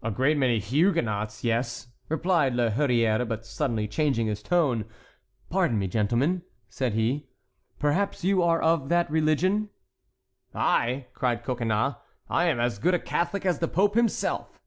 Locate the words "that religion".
8.90-9.70